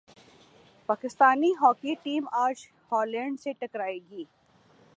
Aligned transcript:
Pakistan 0.89 1.43
hockey 1.61 1.93
team 2.03 2.23
اج 2.45 2.57
Holland 2.91 3.39
سے 3.39 3.51
ٹکرا 3.59 3.85
ئے 3.91 3.99
گی 4.09 4.23